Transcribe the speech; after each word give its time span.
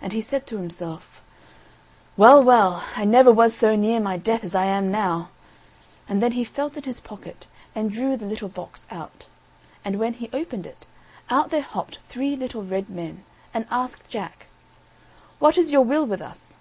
And 0.00 0.12
he 0.12 0.20
said 0.20 0.46
to 0.46 0.58
himself: 0.58 1.24
"Well, 2.16 2.40
well, 2.40 2.84
I 2.94 3.04
never 3.04 3.32
was 3.32 3.52
so 3.52 3.74
near 3.74 3.98
my 3.98 4.16
death 4.16 4.44
as 4.44 4.54
I 4.54 4.66
am 4.66 4.92
now;" 4.92 5.28
and 6.08 6.22
then 6.22 6.30
he 6.38 6.44
felt 6.44 6.76
in 6.76 6.84
his 6.84 7.00
pocket, 7.00 7.48
and 7.74 7.90
drew 7.90 8.16
the 8.16 8.26
little 8.26 8.48
box 8.48 8.86
out. 8.92 9.24
And 9.84 9.98
when 9.98 10.14
he 10.14 10.30
opened 10.32 10.66
it, 10.66 10.86
out 11.30 11.50
there 11.50 11.62
hopped 11.62 11.98
three 12.08 12.36
little 12.36 12.62
red 12.64 12.88
men, 12.88 13.24
and 13.52 13.66
asked 13.68 14.08
Jack: 14.08 14.46
"What 15.40 15.58
is 15.58 15.72
your 15.72 15.82
will 15.82 16.06
with 16.06 16.22
us?" 16.22 16.54